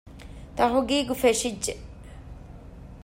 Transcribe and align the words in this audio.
ތަހުޤީޤު 0.57 1.13
ފެށިއްޖެ 1.21 1.73